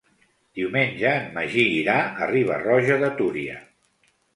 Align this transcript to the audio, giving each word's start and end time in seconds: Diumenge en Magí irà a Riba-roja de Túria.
Diumenge 0.59 1.11
en 1.19 1.29
Magí 1.37 1.67
irà 1.75 2.01
a 2.09 2.33
Riba-roja 2.35 3.01
de 3.07 3.17
Túria. 3.23 3.65